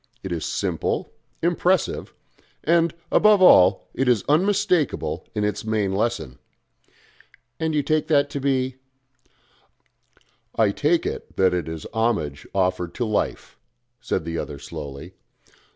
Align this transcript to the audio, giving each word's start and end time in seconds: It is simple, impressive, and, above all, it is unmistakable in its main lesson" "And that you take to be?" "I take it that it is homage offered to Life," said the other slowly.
It 0.23 0.31
is 0.31 0.47
simple, 0.47 1.11
impressive, 1.43 2.11
and, 2.63 2.91
above 3.11 3.39
all, 3.39 3.87
it 3.93 4.07
is 4.07 4.25
unmistakable 4.27 5.27
in 5.35 5.43
its 5.43 5.63
main 5.63 5.93
lesson" 5.93 6.39
"And 7.59 7.75
that 7.75 7.77
you 7.77 7.83
take 7.83 8.07
to 8.07 8.39
be?" 8.39 8.77
"I 10.55 10.71
take 10.71 11.05
it 11.05 11.35
that 11.35 11.53
it 11.53 11.69
is 11.69 11.85
homage 11.93 12.47
offered 12.51 12.95
to 12.95 13.05
Life," 13.05 13.59
said 13.99 14.25
the 14.25 14.39
other 14.39 14.57
slowly. 14.57 15.13